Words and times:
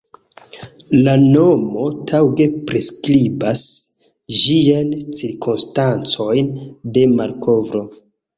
La 1.07 1.11
nomo 1.25 1.83
taŭge 2.11 2.47
priskribas 2.71 3.61
ĝiajn 4.39 4.91
cirkonstancojn 5.21 6.51
de 6.99 7.07
malkovro. 7.21 7.85